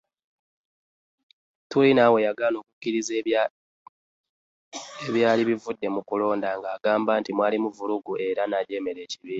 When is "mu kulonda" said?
5.95-6.49